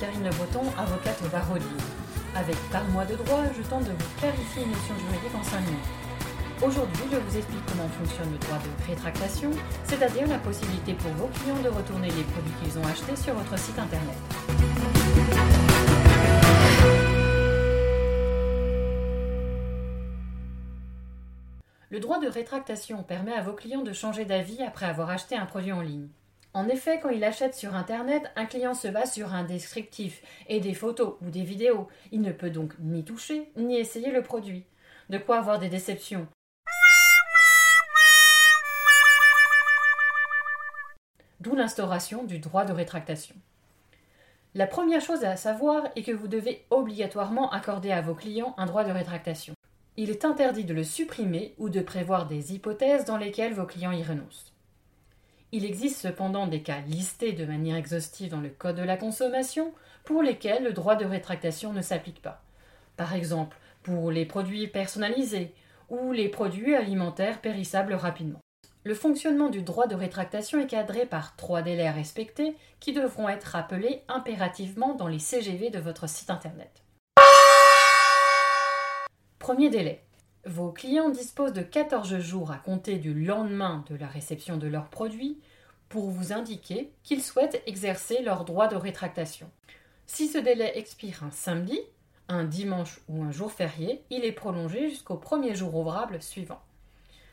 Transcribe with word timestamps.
Breton, 0.00 0.62
avocate 0.78 1.20
au 1.22 1.28
barreau. 1.28 1.56
Avec 2.34 2.56
Parle-moi 2.72 3.04
de 3.04 3.16
droit, 3.16 3.42
je 3.54 3.60
tente 3.68 3.84
de 3.84 3.90
vous 3.90 4.18
clarifier 4.18 4.62
une 4.62 4.70
notion 4.70 4.94
juridique 4.96 5.34
en 5.38 5.42
5 5.42 5.60
minutes. 5.60 5.78
Aujourd'hui, 6.62 7.04
je 7.12 7.16
vous 7.18 7.36
explique 7.36 7.66
comment 7.66 7.88
fonctionne 7.88 8.32
le 8.32 8.38
droit 8.38 8.56
de 8.56 8.86
rétractation, 8.90 9.50
c'est-à-dire 9.84 10.26
la 10.26 10.38
possibilité 10.38 10.94
pour 10.94 11.10
vos 11.12 11.26
clients 11.26 11.60
de 11.62 11.68
retourner 11.68 12.08
les 12.08 12.22
produits 12.22 12.52
qu'ils 12.62 12.78
ont 12.78 12.84
achetés 12.84 13.14
sur 13.14 13.34
votre 13.34 13.58
site 13.58 13.78
internet. 13.78 14.16
Le 21.90 22.00
droit 22.00 22.20
de 22.20 22.28
rétractation 22.28 23.02
permet 23.02 23.34
à 23.34 23.42
vos 23.42 23.52
clients 23.52 23.82
de 23.82 23.92
changer 23.92 24.24
d'avis 24.24 24.62
après 24.62 24.86
avoir 24.86 25.10
acheté 25.10 25.36
un 25.36 25.44
produit 25.44 25.72
en 25.72 25.82
ligne. 25.82 26.08
En 26.52 26.68
effet, 26.68 27.00
quand 27.00 27.10
il 27.10 27.22
achète 27.24 27.54
sur 27.54 27.74
Internet, 27.74 28.30
un 28.36 28.46
client 28.46 28.74
se 28.74 28.88
base 28.88 29.12
sur 29.12 29.32
un 29.32 29.44
descriptif 29.44 30.22
et 30.48 30.60
des 30.60 30.74
photos 30.74 31.14
ou 31.22 31.30
des 31.30 31.42
vidéos. 31.42 31.88
Il 32.12 32.20
ne 32.22 32.32
peut 32.32 32.50
donc 32.50 32.74
ni 32.80 33.04
toucher 33.04 33.50
ni 33.56 33.76
essayer 33.76 34.10
le 34.10 34.22
produit. 34.22 34.64
De 35.08 35.18
quoi 35.18 35.38
avoir 35.38 35.58
des 35.58 35.68
déceptions. 35.68 36.26
D'où 41.40 41.54
l'instauration 41.54 42.24
du 42.24 42.38
droit 42.38 42.64
de 42.64 42.72
rétractation. 42.72 43.34
La 44.54 44.66
première 44.66 45.00
chose 45.00 45.24
à 45.24 45.36
savoir 45.36 45.84
est 45.96 46.02
que 46.02 46.12
vous 46.12 46.28
devez 46.28 46.66
obligatoirement 46.70 47.50
accorder 47.50 47.92
à 47.92 48.02
vos 48.02 48.14
clients 48.14 48.54
un 48.58 48.66
droit 48.66 48.84
de 48.84 48.90
rétractation 48.90 49.54
il 49.96 50.08
est 50.08 50.24
interdit 50.24 50.64
de 50.64 50.72
le 50.72 50.82
supprimer 50.82 51.54
ou 51.58 51.68
de 51.68 51.80
prévoir 51.80 52.26
des 52.26 52.54
hypothèses 52.54 53.04
dans 53.04 53.18
lesquelles 53.18 53.52
vos 53.52 53.66
clients 53.66 53.92
y 53.92 54.02
renoncent. 54.02 54.54
Il 55.52 55.64
existe 55.64 56.00
cependant 56.00 56.46
des 56.46 56.62
cas 56.62 56.80
listés 56.86 57.32
de 57.32 57.44
manière 57.44 57.76
exhaustive 57.76 58.30
dans 58.30 58.40
le 58.40 58.50
Code 58.50 58.76
de 58.76 58.82
la 58.82 58.96
consommation 58.96 59.72
pour 60.04 60.22
lesquels 60.22 60.62
le 60.62 60.72
droit 60.72 60.94
de 60.94 61.04
rétractation 61.04 61.72
ne 61.72 61.82
s'applique 61.82 62.22
pas. 62.22 62.42
Par 62.96 63.14
exemple, 63.14 63.56
pour 63.82 64.12
les 64.12 64.26
produits 64.26 64.68
personnalisés 64.68 65.52
ou 65.88 66.12
les 66.12 66.28
produits 66.28 66.76
alimentaires 66.76 67.40
périssables 67.40 67.94
rapidement. 67.94 68.40
Le 68.84 68.94
fonctionnement 68.94 69.50
du 69.50 69.62
droit 69.62 69.88
de 69.88 69.96
rétractation 69.96 70.60
est 70.60 70.68
cadré 70.68 71.04
par 71.04 71.34
trois 71.36 71.62
délais 71.62 71.86
à 71.86 71.92
respecter 71.92 72.54
qui 72.78 72.92
devront 72.92 73.28
être 73.28 73.44
rappelés 73.44 74.02
impérativement 74.08 74.94
dans 74.94 75.08
les 75.08 75.18
CGV 75.18 75.70
de 75.70 75.80
votre 75.80 76.08
site 76.08 76.30
Internet. 76.30 76.84
Premier 79.38 79.68
délai. 79.68 80.04
Vos 80.46 80.72
clients 80.72 81.10
disposent 81.10 81.52
de 81.52 81.60
14 81.60 82.18
jours 82.18 82.50
à 82.50 82.56
compter 82.56 82.96
du 82.96 83.12
lendemain 83.12 83.84
de 83.90 83.94
la 83.94 84.06
réception 84.06 84.56
de 84.56 84.68
leurs 84.68 84.88
produits 84.88 85.38
pour 85.90 86.08
vous 86.08 86.32
indiquer 86.32 86.90
qu'ils 87.02 87.22
souhaitent 87.22 87.62
exercer 87.66 88.22
leur 88.22 88.46
droit 88.46 88.66
de 88.66 88.76
rétractation. 88.76 89.50
Si 90.06 90.28
ce 90.28 90.38
délai 90.38 90.78
expire 90.78 91.24
un 91.24 91.30
samedi, 91.30 91.78
un 92.28 92.44
dimanche 92.44 93.00
ou 93.08 93.22
un 93.22 93.30
jour 93.30 93.52
férié, 93.52 94.02
il 94.08 94.24
est 94.24 94.32
prolongé 94.32 94.88
jusqu'au 94.88 95.16
premier 95.16 95.54
jour 95.54 95.74
ouvrable 95.74 96.22
suivant. 96.22 96.62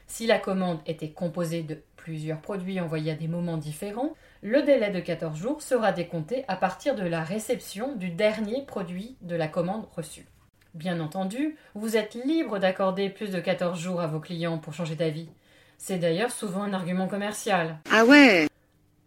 Si 0.08 0.28
la 0.28 0.38
commande 0.38 0.80
était 0.86 1.12
composée 1.12 1.64
de 1.64 1.82
plusieurs 1.96 2.42
produits 2.42 2.82
envoyés 2.82 3.12
à 3.12 3.16
des 3.16 3.30
moments 3.30 3.58
différents, 3.58 4.16
le 4.42 4.64
délai 4.64 4.92
de 4.92 5.00
14 5.00 5.38
jours 5.38 5.62
sera 5.62 5.94
décompté 5.94 6.44
à 6.50 6.58
partir 6.58 6.94
de 6.96 7.06
la 7.08 7.24
réception 7.24 7.96
du 7.96 8.10
dernier 8.10 8.66
produit 8.66 9.16
de 9.22 9.36
la 9.38 9.48
commande 9.48 9.88
reçue. 9.96 10.26
Bien 10.74 11.00
entendu, 11.00 11.56
vous 11.76 11.98
êtes 11.98 12.14
libre 12.14 12.60
d'accorder 12.60 13.10
plus 13.10 13.32
de 13.32 13.40
14 13.40 13.80
jours 13.80 14.02
à 14.02 14.08
vos 14.08 14.20
clients 14.20 14.58
pour 14.58 14.74
changer 14.74 14.96
d'avis. 14.96 15.30
C'est 15.78 15.98
d'ailleurs 15.98 16.32
souvent 16.32 16.64
un 16.64 16.74
argument 16.74 17.08
commercial. 17.08 17.78
Ah 17.92 18.06
ouais 18.06 18.48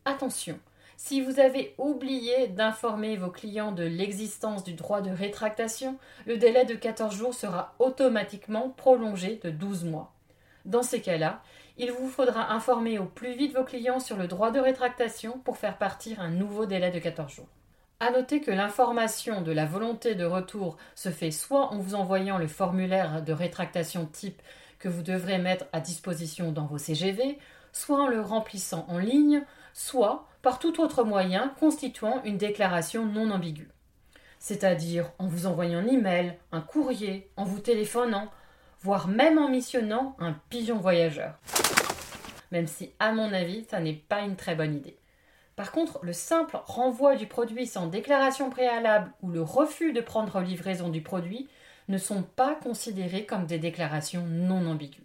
Attention, 0.04 0.58
si 0.96 1.20
vous 1.20 1.40
avez 1.40 1.74
oublié 1.78 2.48
d'informer 2.48 3.16
vos 3.16 3.30
clients 3.30 3.72
de 3.72 3.84
l'existence 3.84 4.64
du 4.64 4.74
droit 4.74 5.00
de 5.00 5.10
rétractation, 5.10 5.96
le 6.26 6.36
délai 6.36 6.64
de 6.64 6.74
14 6.74 7.14
jours 7.14 7.34
sera 7.34 7.74
automatiquement 7.78 8.70
prolongé 8.70 9.40
de 9.42 9.50
12 9.50 9.84
mois. 9.84 10.12
Dans 10.64 10.82
ces 10.82 11.00
cas-là, 11.00 11.42
il 11.78 11.90
vous 11.90 12.08
faudra 12.08 12.52
informer 12.52 12.98
au 12.98 13.06
plus 13.06 13.32
vite 13.32 13.56
vos 13.56 13.64
clients 13.64 14.00
sur 14.00 14.16
le 14.16 14.26
droit 14.26 14.50
de 14.50 14.60
rétractation 14.60 15.38
pour 15.38 15.56
faire 15.56 15.78
partir 15.78 16.20
un 16.20 16.30
nouveau 16.30 16.66
délai 16.66 16.90
de 16.90 16.98
14 16.98 17.32
jours. 17.32 17.48
À 18.02 18.10
noter 18.12 18.40
que 18.40 18.50
l'information 18.50 19.42
de 19.42 19.52
la 19.52 19.66
volonté 19.66 20.14
de 20.14 20.24
retour 20.24 20.78
se 20.94 21.10
fait 21.10 21.30
soit 21.30 21.70
en 21.70 21.76
vous 21.76 21.94
envoyant 21.94 22.38
le 22.38 22.48
formulaire 22.48 23.22
de 23.22 23.34
rétractation 23.34 24.06
type 24.06 24.40
que 24.78 24.88
vous 24.88 25.02
devrez 25.02 25.36
mettre 25.36 25.66
à 25.74 25.80
disposition 25.80 26.50
dans 26.50 26.64
vos 26.64 26.78
CGV, 26.78 27.36
soit 27.72 28.00
en 28.00 28.08
le 28.08 28.22
remplissant 28.22 28.86
en 28.88 28.96
ligne, 28.96 29.42
soit 29.74 30.26
par 30.40 30.58
tout 30.58 30.80
autre 30.80 31.04
moyen 31.04 31.54
constituant 31.60 32.22
une 32.24 32.38
déclaration 32.38 33.04
non 33.04 33.30
ambiguë. 33.30 33.68
C'est-à-dire 34.38 35.12
en 35.18 35.26
vous 35.26 35.46
envoyant 35.46 35.80
un 35.80 35.86
email, 35.86 36.38
un 36.52 36.62
courrier, 36.62 37.30
en 37.36 37.44
vous 37.44 37.60
téléphonant, 37.60 38.30
voire 38.80 39.08
même 39.08 39.36
en 39.36 39.50
missionnant 39.50 40.16
un 40.18 40.32
pigeon 40.48 40.78
voyageur. 40.78 41.34
Même 42.50 42.66
si, 42.66 42.92
à 42.98 43.12
mon 43.12 43.30
avis, 43.34 43.64
ça 43.64 43.78
n'est 43.78 43.92
pas 43.92 44.22
une 44.22 44.36
très 44.36 44.54
bonne 44.54 44.74
idée. 44.74 44.99
Par 45.60 45.72
contre, 45.72 45.98
le 46.00 46.14
simple 46.14 46.58
renvoi 46.64 47.16
du 47.16 47.26
produit 47.26 47.66
sans 47.66 47.86
déclaration 47.86 48.48
préalable 48.48 49.12
ou 49.20 49.28
le 49.28 49.42
refus 49.42 49.92
de 49.92 50.00
prendre 50.00 50.40
livraison 50.40 50.88
du 50.88 51.02
produit 51.02 51.50
ne 51.88 51.98
sont 51.98 52.22
pas 52.22 52.54
considérés 52.54 53.26
comme 53.26 53.44
des 53.44 53.58
déclarations 53.58 54.24
non 54.26 54.66
ambiguës. 54.66 55.04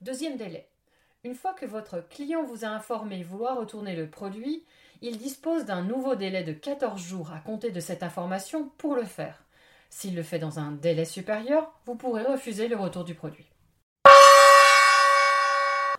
Deuxième 0.00 0.38
délai. 0.38 0.66
Une 1.24 1.34
fois 1.34 1.52
que 1.52 1.66
votre 1.66 2.00
client 2.08 2.42
vous 2.42 2.64
a 2.64 2.68
informé 2.68 3.22
vouloir 3.22 3.58
retourner 3.58 3.94
le 3.94 4.08
produit, 4.08 4.64
il 5.02 5.18
dispose 5.18 5.66
d'un 5.66 5.82
nouveau 5.82 6.14
délai 6.14 6.42
de 6.42 6.54
14 6.54 6.98
jours 6.98 7.30
à 7.32 7.40
compter 7.40 7.70
de 7.70 7.80
cette 7.80 8.02
information 8.02 8.70
pour 8.78 8.94
le 8.96 9.04
faire. 9.04 9.44
S'il 9.90 10.14
le 10.14 10.22
fait 10.22 10.38
dans 10.38 10.58
un 10.58 10.72
délai 10.72 11.04
supérieur, 11.04 11.70
vous 11.84 11.96
pourrez 11.96 12.22
refuser 12.22 12.66
le 12.66 12.76
retour 12.76 13.04
du 13.04 13.14
produit. 13.14 13.50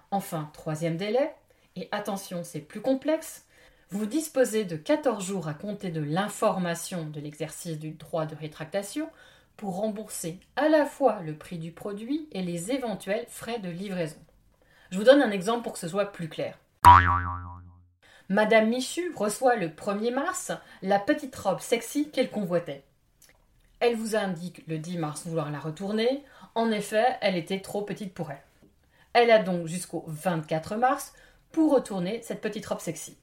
Enfin, 0.10 0.50
troisième 0.54 0.98
délai, 0.98 1.32
et 1.76 1.88
attention, 1.92 2.44
c'est 2.44 2.60
plus 2.60 2.82
complexe, 2.82 3.46
vous 3.90 4.06
disposez 4.06 4.64
de 4.64 4.78
14 4.78 5.26
jours 5.26 5.48
à 5.48 5.54
compter 5.54 5.92
de 5.92 6.02
l'information 6.02 7.06
de 7.06 7.20
l'exercice 7.20 7.78
du 7.78 7.92
droit 7.92 8.26
de 8.26 8.36
rétractation 8.36 9.10
pour 9.58 9.76
rembourser 9.76 10.40
à 10.56 10.70
la 10.70 10.86
fois 10.86 11.20
le 11.22 11.36
prix 11.36 11.58
du 11.58 11.72
produit 11.72 12.28
et 12.32 12.42
les 12.42 12.72
éventuels 12.72 13.26
frais 13.28 13.60
de 13.60 13.70
livraison. 13.70 14.18
Je 14.92 14.98
vous 14.98 15.04
donne 15.04 15.22
un 15.22 15.32
exemple 15.32 15.64
pour 15.64 15.74
que 15.74 15.80
ce 15.80 15.88
soit 15.88 16.12
plus 16.12 16.30
clair. 16.30 16.58
Madame 18.30 18.70
Michu 18.70 19.14
reçoit 19.14 19.58
le 19.58 19.68
1er 19.68 20.14
mars 20.14 20.54
la 20.82 21.00
petite 21.00 21.36
robe 21.36 21.60
sexy 21.60 22.10
qu'elle 22.12 22.32
convoitait. 22.32 22.84
Elle 23.82 23.96
vous 23.96 24.16
indique 24.16 24.66
le 24.68 24.78
10 24.78 25.00
mars 25.00 25.28
vouloir 25.28 25.52
la 25.52 25.60
retourner. 25.60 26.24
En 26.56 26.72
effet, 26.72 27.18
elle 27.20 27.36
était 27.36 27.60
trop 27.60 27.82
petite 27.82 28.14
pour 28.14 28.32
elle. 28.32 28.42
Elle 29.14 29.32
a 29.32 29.40
donc 29.44 29.68
jusqu'au 29.68 30.06
24 30.08 30.78
mars 30.78 31.14
pour 31.52 31.74
retourner 31.74 32.22
cette 32.22 32.42
petite 32.42 32.66
robe 32.66 32.80
sexy. 32.80 33.18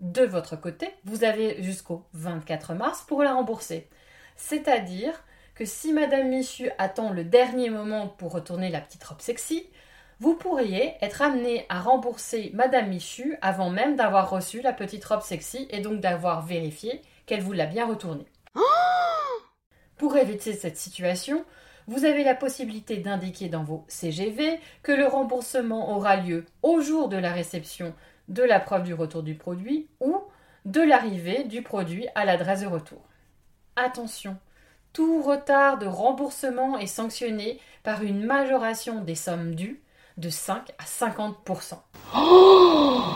De 0.00 0.24
votre 0.24 0.56
côté, 0.56 0.88
vous 1.04 1.24
avez 1.24 1.62
jusqu'au 1.62 2.04
24 2.14 2.74
mars 2.74 3.04
pour 3.06 3.22
la 3.22 3.34
rembourser. 3.34 3.88
C'est-à-dire 4.36 5.12
que 5.54 5.64
si 5.64 5.92
Madame 5.92 6.28
Michu 6.28 6.70
attend 6.78 7.10
le 7.10 7.24
dernier 7.24 7.70
moment 7.70 8.08
pour 8.08 8.32
retourner 8.32 8.70
la 8.70 8.80
petite 8.80 9.04
robe 9.04 9.20
sexy, 9.20 9.66
vous 10.18 10.34
pourriez 10.34 10.94
être 11.00 11.22
amené 11.22 11.66
à 11.68 11.80
rembourser 11.80 12.50
Madame 12.54 12.88
Michu 12.88 13.36
avant 13.42 13.70
même 13.70 13.96
d'avoir 13.96 14.30
reçu 14.30 14.60
la 14.62 14.72
petite 14.72 15.04
robe 15.04 15.22
sexy 15.22 15.66
et 15.70 15.80
donc 15.80 16.00
d'avoir 16.00 16.46
vérifié 16.46 17.02
qu'elle 17.26 17.42
vous 17.42 17.52
l'a 17.52 17.66
bien 17.66 17.86
retournée. 17.86 18.26
pour 19.96 20.16
éviter 20.16 20.52
cette 20.52 20.76
situation, 20.76 21.44
vous 21.86 22.04
avez 22.04 22.24
la 22.24 22.34
possibilité 22.34 22.96
d'indiquer 22.96 23.48
dans 23.48 23.64
vos 23.64 23.84
CGV 23.88 24.60
que 24.82 24.92
le 24.92 25.06
remboursement 25.06 25.96
aura 25.96 26.16
lieu 26.16 26.44
au 26.62 26.80
jour 26.80 27.08
de 27.08 27.16
la 27.16 27.32
réception 27.32 27.94
de 28.28 28.42
la 28.42 28.60
preuve 28.60 28.84
du 28.84 28.94
retour 28.94 29.22
du 29.22 29.34
produit 29.34 29.88
ou 30.00 30.20
de 30.64 30.80
l'arrivée 30.80 31.44
du 31.44 31.62
produit 31.62 32.06
à 32.14 32.24
l'adresse 32.24 32.60
de 32.62 32.66
retour. 32.66 33.02
Attention, 33.76 34.36
tout 34.92 35.22
retard 35.22 35.78
de 35.78 35.86
remboursement 35.86 36.78
est 36.78 36.86
sanctionné 36.86 37.58
par 37.82 38.02
une 38.02 38.24
majoration 38.24 39.02
des 39.02 39.14
sommes 39.14 39.54
dues 39.54 39.82
de 40.18 40.28
5 40.28 40.70
à 40.78 40.84
50%. 40.84 41.78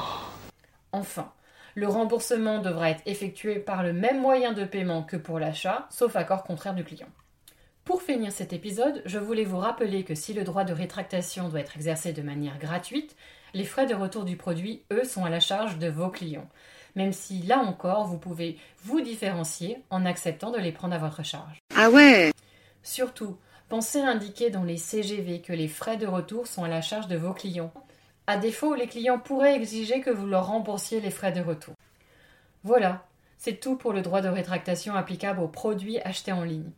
enfin, 0.93 1.33
le 1.75 1.87
remboursement 1.87 2.59
devra 2.61 2.91
être 2.91 3.03
effectué 3.05 3.59
par 3.59 3.83
le 3.83 3.93
même 3.93 4.21
moyen 4.21 4.53
de 4.53 4.65
paiement 4.65 5.03
que 5.03 5.19
pour 5.19 5.39
l'achat, 5.39 5.87
sauf 5.91 6.17
accord 6.17 6.43
contraire 6.45 6.75
du 6.75 6.85
client. 6.85 7.09
Pour 7.87 8.03
finir 8.03 8.33
cet 8.33 8.53
épisode, 8.53 9.01
je 9.05 9.17
voulais 9.21 9.45
vous 9.45 9.59
rappeler 9.59 10.03
que 10.03 10.17
si 10.17 10.35
le 10.35 10.43
droit 10.43 10.65
de 10.65 10.73
rétractation 10.73 11.49
doit 11.49 11.61
être 11.61 11.77
exercé 11.77 12.13
de 12.13 12.21
manière 12.21 12.59
gratuite, 12.59 13.15
les 13.55 13.65
frais 13.65 13.87
de 13.87 13.95
retour 13.95 14.25
du 14.25 14.37
produit, 14.37 14.83
eux, 14.93 15.05
sont 15.05 15.25
à 15.25 15.31
la 15.31 15.39
charge 15.39 15.79
de 15.79 15.87
vos 15.87 16.09
clients. 16.09 16.49
Même 16.97 17.13
si, 17.13 17.43
là 17.43 17.61
encore, 17.61 18.09
vous 18.09 18.19
pouvez 18.19 18.59
vous 18.83 19.01
différencier 19.01 19.79
en 19.91 20.05
acceptant 20.05 20.51
de 20.51 20.59
les 20.59 20.73
prendre 20.73 20.97
à 20.97 20.99
votre 20.99 21.25
charge. 21.25 21.61
Ah 21.77 21.89
ouais 21.89 22.33
Surtout, 22.83 23.37
pensez 23.69 24.01
à 24.01 24.09
indiquer 24.09 24.51
dans 24.51 24.65
les 24.65 24.79
CGV 24.79 25.41
que 25.41 25.53
les 25.53 25.69
frais 25.69 25.97
de 25.97 26.09
retour 26.09 26.49
sont 26.49 26.65
à 26.65 26.69
la 26.69 26.83
charge 26.83 27.07
de 27.07 27.17
vos 27.17 27.35
clients. 27.35 27.73
À 28.27 28.37
défaut, 28.37 28.75
les 28.75 28.89
clients 28.89 29.21
pourraient 29.21 29.55
exiger 29.55 30.01
que 30.01 30.11
vous 30.11 30.27
leur 30.27 30.49
remboursiez 30.49 31.01
les 31.01 31.13
frais 31.13 31.31
de 31.31 31.41
retour. 31.41 31.75
Voilà, 32.65 33.07
C'est 33.39 33.61
tout 33.61 33.77
pour 33.77 33.93
le 33.93 34.03
droit 34.03 34.23
de 34.23 34.29
rétractation 34.29 34.97
applicable 34.97 35.39
aux 35.39 35.47
produits 35.47 36.01
achetés 36.01 36.33
en 36.33 36.43
ligne. 36.43 36.73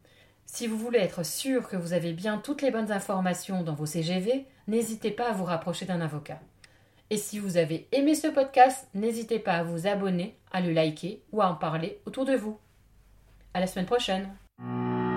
Si 0.50 0.66
vous 0.66 0.78
voulez 0.78 0.98
être 0.98 1.24
sûr 1.24 1.68
que 1.68 1.76
vous 1.76 1.92
avez 1.92 2.14
bien 2.14 2.38
toutes 2.38 2.62
les 2.62 2.70
bonnes 2.70 2.90
informations 2.90 3.62
dans 3.62 3.74
vos 3.74 3.84
CGV, 3.84 4.46
n'hésitez 4.66 5.10
pas 5.10 5.28
à 5.28 5.32
vous 5.32 5.44
rapprocher 5.44 5.84
d'un 5.84 6.00
avocat. 6.00 6.40
Et 7.10 7.18
si 7.18 7.38
vous 7.38 7.58
avez 7.58 7.86
aimé 7.92 8.14
ce 8.14 8.28
podcast, 8.28 8.88
n'hésitez 8.94 9.38
pas 9.38 9.52
à 9.52 9.62
vous 9.62 9.86
abonner, 9.86 10.38
à 10.50 10.62
le 10.62 10.72
liker 10.72 11.22
ou 11.32 11.42
à 11.42 11.50
en 11.50 11.54
parler 11.54 12.00
autour 12.06 12.24
de 12.24 12.34
vous. 12.34 12.58
À 13.52 13.60
la 13.60 13.66
semaine 13.66 13.86
prochaine! 13.86 15.07